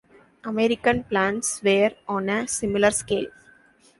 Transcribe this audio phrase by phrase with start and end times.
[0.43, 3.27] American plans were on a similar scale.